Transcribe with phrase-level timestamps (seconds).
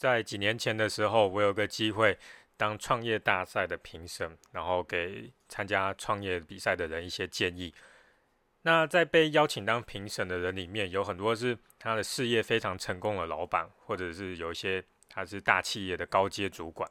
[0.00, 2.16] 在几年前的时候，我有个机会
[2.56, 7.74] 当创业大赛的评审，然后给参加创业比赛的人一些建议。
[8.62, 16.90] 那在被邀请当评审的人里面，有很多是他的事业非常成功的老板，或者是有一些他是大企业的高阶主管。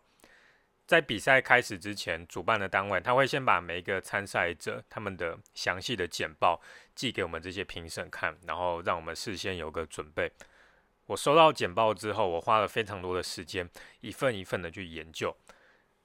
[0.86, 6.62] 在比赛开始之前，主办的单位他会先把每一个参赛者他们的详细的简报
[6.94, 10.32] 寄给我们这些评审看，然后让我们事先有个准备。
[11.10, 13.68] 我收到简报之后，我花了非常多的时间，
[14.02, 15.36] 一份一份的去研究。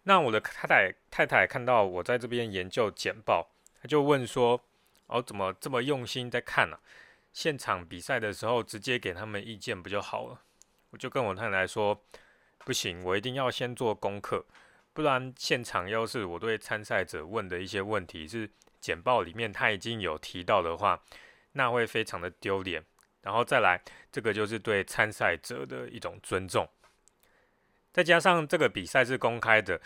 [0.04, 3.50] 那我的太太太太看到我在这边研究简报，
[3.82, 4.58] 她就问说
[5.08, 6.78] ：“哦，怎么这么用心在看呢？
[7.34, 10.40] 现场比赛的时候直接给他们意见不就好了？”
[10.88, 12.02] 我就跟我太太说
[12.64, 14.46] ：“不行，我一定要先做功课，
[14.94, 18.48] 不然现场要是我对参赛者问的一些问题是
[18.80, 21.02] 简报里面他已经有提到的话，
[21.52, 22.82] 那会非常的丢脸。”
[23.24, 23.80] 然后再来，
[24.12, 26.68] 这个就是对参赛者的一种尊重。
[27.90, 29.80] 再加上这个比赛是公开的，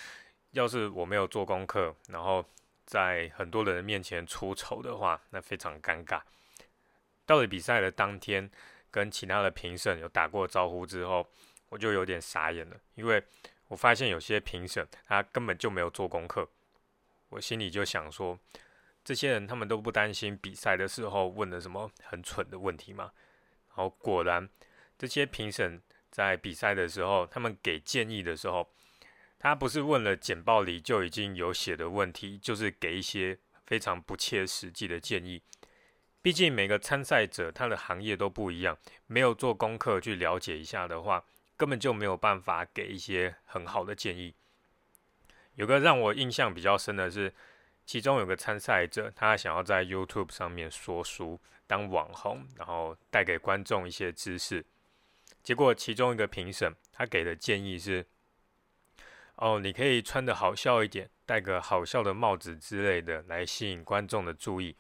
[0.51, 2.45] 要是我没有做功课，然后
[2.85, 6.21] 在很多人面前出丑的话，那非常尴尬。
[7.25, 8.51] 到了比赛的当天，
[8.91, 11.25] 跟其他的评审有打过招呼之后，
[11.69, 13.23] 我就有点傻眼了，因为
[13.69, 16.49] 我发现有些评审他根本就没有做功课。
[17.29, 18.37] 我心里就想说，
[19.05, 23.13] 这些人他们都不担心比赛的时候问了什么很蠢的问题吗？
[23.79, 24.49] 然后果然，
[24.99, 28.69] 这些评审在比赛的时候，他们给建议的时候，
[29.39, 35.41] 他不是问了简报里就已经有写的问题，就是给一些非常不切实际的建议。
[36.21, 38.77] 毕竟每个参赛者他的行业都不一样，
[39.07, 41.25] 没有做功课去了解一下的话，
[41.57, 44.35] 根本就没有办法给一些很好的建议。
[45.55, 47.33] 有个让我印象比较深的是，
[47.87, 51.41] 其中有个参赛者，他想要在 YouTube 上面说书。
[51.69, 54.65] 当网红，然后带给观众一些知识。
[55.41, 58.05] 结果其中一个评审他给的建议是：
[59.37, 64.75] 哦，你可以穿的好笑一点，戴个好笑的帽子之类的，来吸引观众的注意。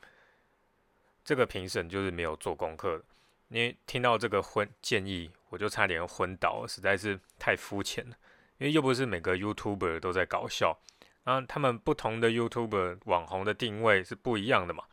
[1.24, 3.04] 这个评审就是没有做功课，
[3.48, 8.16] 因为听到这个昏建议，我就差点昏倒，实在是太肤浅了。
[8.58, 10.80] 因为又不是每个 YouTuber 都在搞笑，
[11.24, 14.84] 啊，他们不同的 YouTuber 网红的定位是不一样的嘛。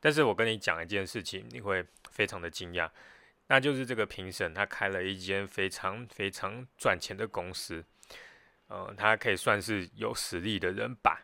[0.00, 2.90] 但是我跟你讲一件事情，你会非常的惊讶，
[3.48, 7.84] 那就是这个评审他开了一间非常非常赚钱的公司，
[8.68, 11.22] 呃，他可以算是有实力的人吧。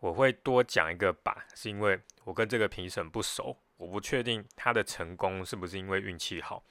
[0.00, 6.64] 我会多讲一个吧，是因为我跟这个评审不熟，我不确定他的成功是不是因为运气好。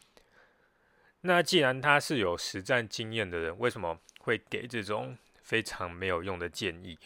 [1.22, 6.98] 那既然他是有实战经验的人，为什么会给这种非常没有用的建议？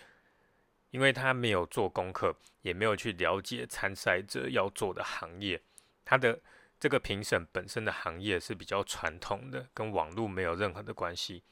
[0.91, 5.61] 因为他没有做功课，也没有去了解参赛者要做的行业。
[6.03, 6.39] 他的
[6.77, 11.43] 这个评审本身的行业是比较传统的，跟网络没有任何的关系。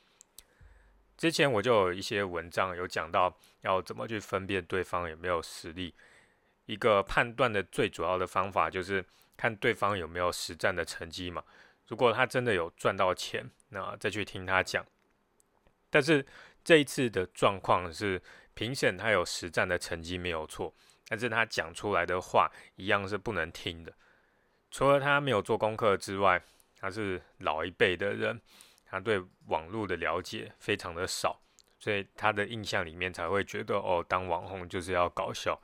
[1.18, 5.96] 之前我就有一些文章有讲到要怎么去分辨对方有没有实力。
[6.66, 9.04] 一个判断的最主要的方法就是
[9.38, 11.44] 看对方有没有实战的成绩嘛。
[11.88, 14.86] 如果他真的有赚到钱，那再去听他讲。
[15.90, 16.26] 但是
[16.64, 18.22] 这一次的状况是。
[18.60, 20.74] 评审他有实战的成绩没有错，
[21.08, 23.94] 但是他讲出来的话一样是不能听的。
[24.70, 26.44] 除了他没有做功课之外，
[26.78, 28.42] 他是老一辈的人，
[28.86, 31.40] 他对网络的了解非常的少，
[31.80, 35.58] 所以他的印象里面才会觉得哦，当网红就是要搞笑。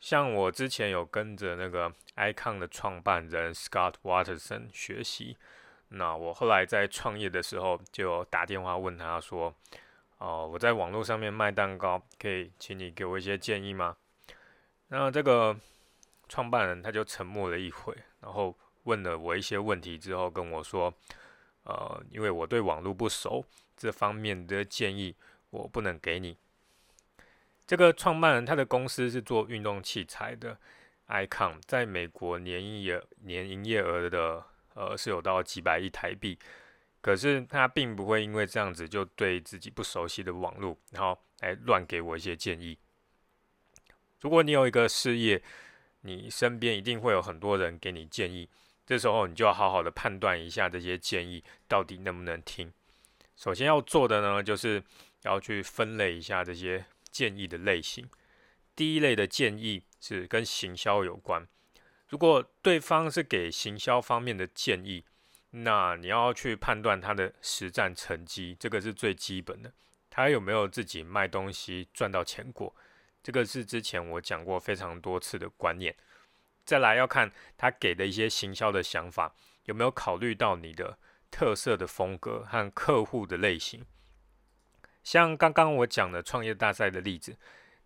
[0.00, 5.36] 像我之前有跟着那个 Icon 的创办人 ScottWaterson 学习，
[5.88, 9.54] 那我后来在创业的时候就打电话问他说。
[10.24, 13.94] 哦，我在网络上面卖蛋糕，可以请你给我一些建议吗？
[14.88, 15.54] 那这个
[16.30, 20.94] 创办人他就沉默了一会，然后问了我一些问题之后跟我说，
[21.64, 23.44] 呃，因为我对网络不熟，
[23.76, 25.14] 这方面的建议
[25.50, 26.38] 我不能给你。
[27.66, 30.58] 这个创办人他的公司是做运动器材的
[31.06, 34.42] ，Icon，在美国年营业年营业额的
[34.72, 36.38] 呃是有到几百亿台币。
[37.04, 42.78] 可是他并不会因为这样子就对自己不熟悉的网络，然后来乱给我一些建议。
[44.22, 45.42] 如果你有一个事业，
[46.00, 48.48] 你身边一定会有很多人给你建议，
[48.86, 52.72] 这时候你就要好好的判断一下这些建议到底能不能听。
[53.36, 54.82] 首先要做的呢，就是
[55.24, 58.08] 要去分类一下这些建议的类型。
[58.74, 61.46] 第一类的建议是跟行销有关，
[62.08, 65.04] 如果对方是给行销方面的建议。
[65.56, 69.72] 那你要去判断他的实战成绩，这个是最基本的。
[70.10, 72.74] 他有没有自己卖东西赚到钱过？
[73.22, 75.94] 这个是之前我讲过非常多次的观念。
[76.64, 79.34] 再来要看他给的一些行销的想法，
[79.64, 80.98] 有没有考虑到你的
[81.30, 83.84] 特色的风格和客户的类型。
[85.04, 87.36] 像刚刚我讲的创业大赛的例子，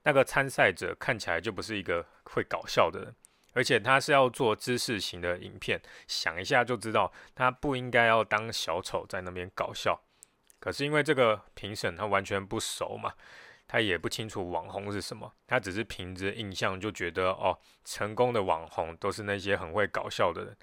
[0.04, 3.14] 那个参赛者看起来就不是一个会搞笑的人，
[3.52, 10.00] 而且他是要做知识型的影片，想一下就知道他不应该要当小丑在那边搞笑。
[10.60, 13.14] 可是因为这个评审他完全不熟嘛，
[13.66, 20.56] 他也不清楚网红是什么，他只是凭着印象就觉得哦，成功的网红都是那些很会搞笑的人。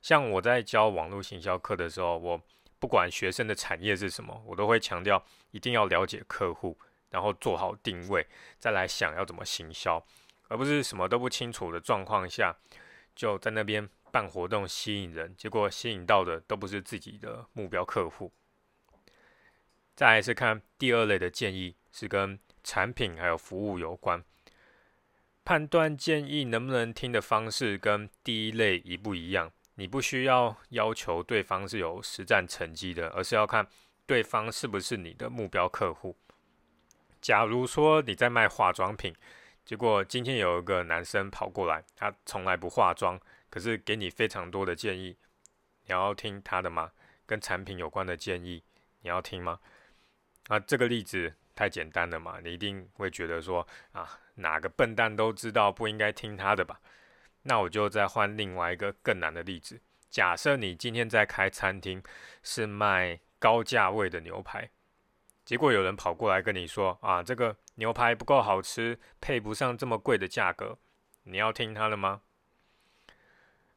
[0.00, 2.40] 像我在教网络行销课的时候，我
[2.78, 6.78] 不管学生的产业是什么，我都会强调一定要了解客户，
[7.10, 8.26] 然后做好定位，
[8.58, 10.04] 再来想要怎么行销，
[10.48, 12.56] 而不是什么都不清楚的状况下
[13.14, 18.32] 就在那边办活动吸引人，结果吸引到的都不是自己的目标客户。
[19.94, 24.22] 再来是看第二类的建议，是跟产品还有服务有关，
[25.44, 29.50] 判断建议能不能听的方式跟第一类一不一样。
[29.74, 33.66] 你不需要要求对方是有实战成绩的，而是要看
[34.06, 36.16] 对方是不是你的目标客户。
[37.20, 39.14] 假如说你在卖化妆品，
[39.68, 43.20] 结果今天有一个男生跑过来，他从来不化妆，
[43.50, 45.14] 可是给你非常多的建议，
[45.84, 46.90] 你要听他的吗？
[47.26, 48.64] 跟产品有关的建议，
[49.02, 49.60] 你要听吗？
[50.46, 56.80] 啊，这个例子太简单了嘛，你一定会觉得说啊，哪个笨蛋都知道不应该听他的吧？
[57.42, 59.78] 那我就再换另外一个更难的例子。
[60.08, 62.02] 假设你今天在开餐厅，
[62.42, 64.70] 是卖高价位的牛排，
[65.48, 70.76] 结果有人跑过来跟你说：“啊，这个牛排不够好吃，配不上这么贵的价格。”
[71.24, 72.20] 你要听他的吗？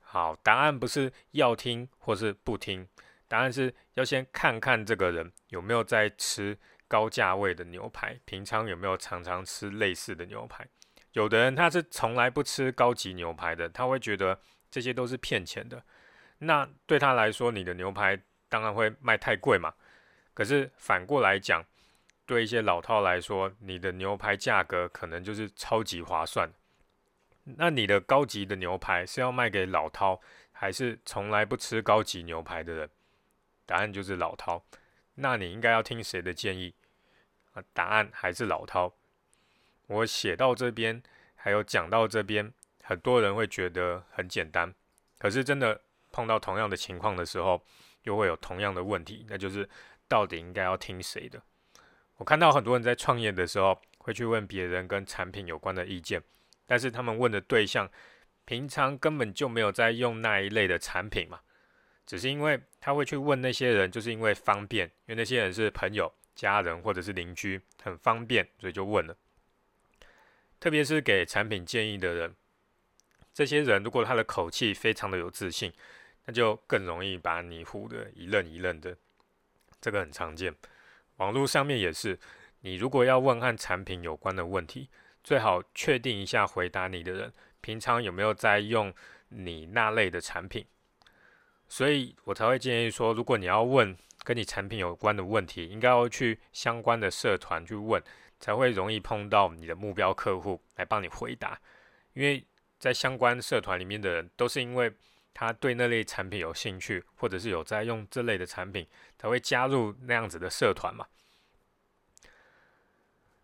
[0.02, 2.90] 好，答案不是要听或是不听，
[3.30, 6.60] 答案是要先看看这个人有没有在吃
[6.90, 10.68] 高价位的牛排，平常有没有常常吃类似的牛排。
[11.14, 14.38] 有的人他是从来不吃高级牛排的，他会觉得
[14.70, 15.82] 这些都是骗钱的。
[16.40, 19.74] 那对他来说，你的牛排当然会卖太贵嘛。
[20.34, 21.64] 可是反过来讲，
[22.26, 26.50] 对一些老饕来说，你的牛排价格可能就是超级划算。
[27.44, 30.20] 那你的高级的牛排是要卖给老饕，
[30.52, 32.90] 还是从来不吃高级牛排的人？
[33.66, 34.62] 答案就是老饕。
[35.16, 36.74] 那你应该要听谁的建议？
[37.54, 38.94] 啊，答案还是老饕。
[39.88, 41.02] 我写到这边，
[41.36, 42.54] 还有讲到这边，
[42.84, 44.74] 很多人会觉得很简单，
[45.18, 45.82] 可是真的
[46.12, 47.62] 碰到同样的情况的时候，
[48.04, 49.68] 又会有同样的问题，那就是
[50.12, 51.42] 到底应该要听谁的？
[52.18, 56.22] 我看到很多人在创业的时候，会去问别人跟产品有关的意见，
[56.66, 57.90] 但是他们问的对象，
[58.44, 61.40] 平常根本就没有在用那一类的产品嘛，
[62.06, 69.16] 只是因为他会去问那些人，就是因为方便，因为那些人是朋友、家人或者是邻居，很方便，所以就问了。
[70.60, 72.36] 特别是给产品建议的人，
[73.34, 75.72] 这些人如果他的口气非常的有自信，
[76.26, 78.98] 那就更容易把你唬得一愣一愣的。
[79.82, 80.56] 这个很常见，
[81.18, 82.20] 网络上面也是。
[82.62, 84.88] 你如果要问和产品有关的问题，
[85.24, 88.94] 最好确定一下回答你的人平常有没有在用
[89.30, 90.66] 你那类的产品。
[91.68, 98.02] 所以我才会建议说，如果你要问跟你产品有关的问题，应该要去相关的社团去问。
[98.42, 101.62] 才会容易碰到你的目标客户来帮你回答，
[102.14, 102.44] 因为
[102.80, 104.92] 在相关社团里面的人都是因为
[105.34, 108.88] 他对那类产品有兴趣，或者是有在用这类的产品，
[109.18, 111.08] 才会加入那样子的社团嘛。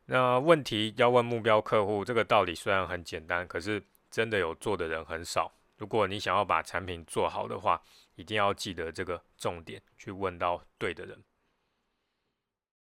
[0.05, 5.51] 那问题要问目标客户，这个道理虽然很简单，可是真的有做的人很少。
[5.77, 7.81] 如果你想要把产品做好的话，
[8.15, 11.21] 一定要记得这个重点，去问到对的人。